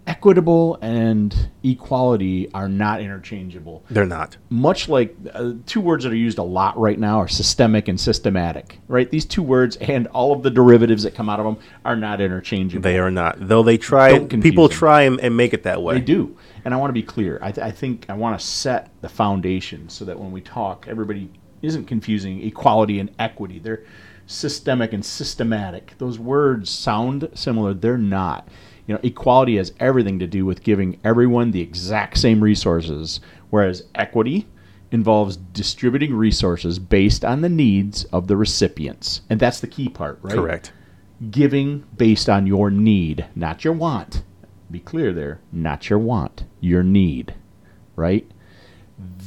[0.06, 3.84] equitable and equality are not interchangeable.
[3.88, 4.36] They're not.
[4.50, 8.00] Much like uh, two words that are used a lot right now are systemic and
[8.00, 9.08] systematic, right?
[9.08, 12.20] These two words and all of the derivatives that come out of them are not
[12.20, 12.82] interchangeable.
[12.82, 13.36] They are not.
[13.38, 14.76] Though they try, people them.
[14.76, 15.94] try and, and make it that way.
[15.94, 16.36] They do.
[16.64, 17.38] And I want to be clear.
[17.42, 20.86] I, th- I think I want to set the foundation so that when we talk,
[20.88, 21.30] everybody
[21.62, 23.58] isn't confusing equality and equity.
[23.58, 23.84] They're
[24.26, 25.94] systemic and systematic.
[25.98, 27.74] Those words sound similar.
[27.74, 28.48] They're not.
[28.86, 33.20] You know, equality has everything to do with giving everyone the exact same resources,
[33.50, 34.46] whereas equity
[34.90, 39.22] involves distributing resources based on the needs of the recipients.
[39.30, 40.34] And that's the key part, right?
[40.34, 40.72] Correct.
[41.30, 44.22] giving based on your need, not your want.
[44.70, 47.34] Be clear there, not your want, your need,
[47.94, 48.28] right?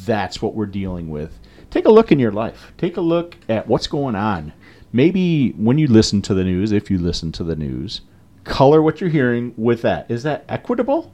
[0.05, 1.39] That's what we're dealing with.
[1.69, 2.73] Take a look in your life.
[2.77, 4.53] Take a look at what's going on.
[4.91, 8.01] Maybe when you listen to the news, if you listen to the news,
[8.45, 10.09] color what you're hearing with that.
[10.09, 11.11] Is that equitable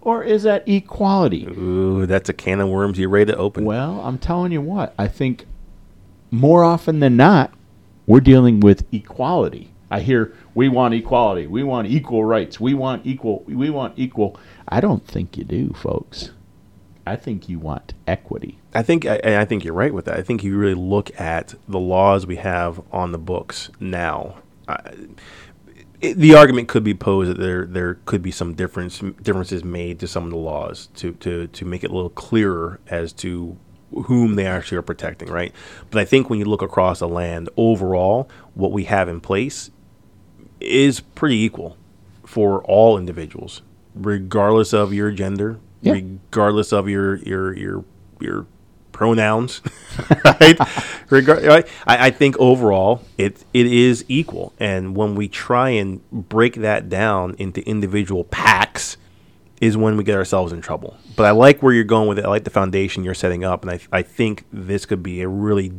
[0.00, 1.46] or is that equality?
[1.46, 3.64] Ooh, that's a can of worms you're ready to open.
[3.64, 5.46] Well, I'm telling you what, I think
[6.30, 7.52] more often than not,
[8.06, 9.70] we're dealing with equality.
[9.90, 14.38] I hear we want equality, we want equal rights, we want equal, we want equal.
[14.68, 16.30] I don't think you do, folks.
[17.06, 18.58] I think you want equity.
[18.74, 20.18] I think I, I think you're right with that.
[20.18, 24.36] I think you really look at the laws we have on the books now.
[24.68, 24.92] I,
[26.00, 29.98] it, the argument could be posed that there there could be some difference differences made
[30.00, 33.56] to some of the laws to to to make it a little clearer as to
[34.04, 35.52] whom they actually are protecting, right?
[35.90, 39.70] But I think when you look across the land overall, what we have in place
[40.60, 41.76] is pretty equal
[42.24, 43.62] for all individuals,
[43.94, 45.92] regardless of your gender, Yeah.
[45.94, 47.84] regardless of your your your
[48.20, 48.46] your
[48.98, 49.62] pronouns,
[50.24, 50.58] right?
[51.08, 51.68] Regar- right?
[51.86, 56.88] I, I think overall it it is equal, and when we try and break that
[56.88, 58.96] down into individual packs,
[59.60, 60.96] is when we get ourselves in trouble.
[61.14, 62.24] But I like where you're going with it.
[62.24, 65.28] I like the foundation you're setting up, and I I think this could be a
[65.28, 65.72] really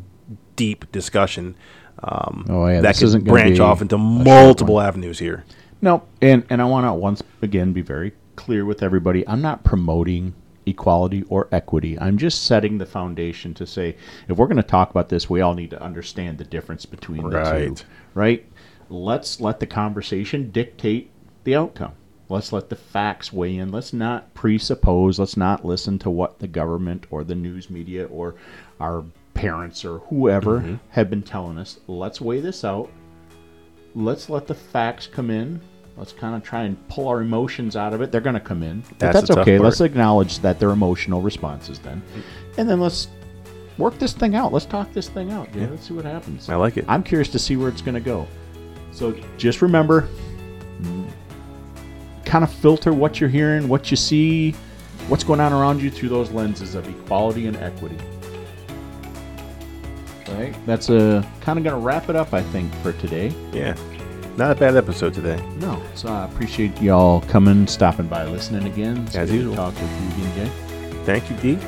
[0.55, 1.55] deep discussion.
[2.01, 5.43] Um, Oh, yeah, that this could isn't branch off into multiple avenues here.
[5.82, 9.28] No, and and I want to once again be very clear with everybody.
[9.28, 10.34] I'm not promoting
[10.70, 11.99] equality or equity.
[11.99, 13.95] I'm just setting the foundation to say
[14.28, 17.30] if we're going to talk about this, we all need to understand the difference between
[17.30, 17.76] the Right.
[17.76, 17.86] two.
[18.13, 18.45] Right?
[18.89, 21.11] Let's let the conversation dictate
[21.43, 21.93] the outcome.
[22.28, 23.72] Let's let the facts weigh in.
[23.72, 25.20] Let's not presuppose.
[25.20, 28.36] Let's not listen to what the government or the news media or
[28.80, 29.03] our
[29.34, 30.76] parents or whoever mm-hmm.
[30.89, 31.80] have been telling us.
[31.88, 32.89] Let's weigh this out
[33.95, 35.61] let's let the facts come in.
[35.99, 38.09] Let's kind of try and pull our emotions out of it.
[38.09, 38.81] They're going to come in.
[38.87, 39.57] But That's that's okay.
[39.57, 39.65] part.
[39.65, 42.01] Let's acknowledge that they're emotional responses then.
[42.57, 43.09] And then let's
[43.77, 44.53] work this thing out.
[44.53, 45.53] Let's talk this thing out.
[45.53, 46.47] Yeah, let's see what happens.
[46.49, 46.85] I like it.
[46.87, 48.27] I'm curious to see where it's going to go.
[48.93, 50.07] So just remember
[52.23, 54.51] kind of filter what you're hearing, what you see,
[55.07, 57.97] what's going on around you through those lenses of equality and equity.
[60.27, 62.93] All right, that's uh, a kind of going to wrap it up, I think, for
[62.93, 63.33] today.
[63.51, 63.75] Yeah,
[64.39, 65.37] not a bad episode today.
[65.57, 68.99] No, so I appreciate y'all coming, stopping by, listening again.
[69.05, 69.53] It's As usual.
[69.53, 70.95] talk with you again, Jay.
[71.03, 71.59] Thank you, D.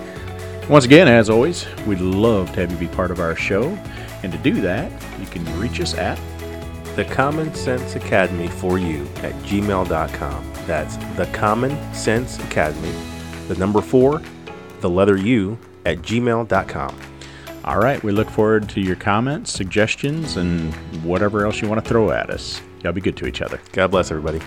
[0.70, 3.78] Once again, as always, we'd love to have you be part of our show.
[4.24, 6.18] And to do that, you can reach us at
[6.96, 10.54] The Common Sense Academy for you at gmail.com.
[10.66, 12.94] That's The Common Sense Academy,
[13.50, 14.22] the number four,
[14.80, 16.96] the letter U at gmail.com.
[17.64, 21.88] All right, we look forward to your comments, suggestions, and whatever else you want to
[21.88, 22.60] throw at us.
[22.84, 23.60] Y'all be good to each other.
[23.72, 24.42] God bless everybody.